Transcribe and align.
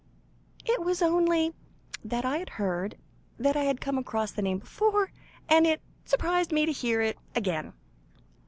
"It 0.65 0.81
was 0.81 1.03
only 1.03 1.53
that 2.03 2.25
I 2.25 2.39
had 2.39 2.49
heard 2.57 2.97
had 3.43 3.79
come 3.81 3.99
across 3.99 4.31
the 4.31 4.41
name 4.41 4.57
before, 4.57 5.11
and 5.47 5.67
it 5.67 5.79
surprised 6.05 6.51
me 6.51 6.65
to 6.65 6.71
hear 6.71 7.01
it 7.03 7.19
again." 7.35 7.73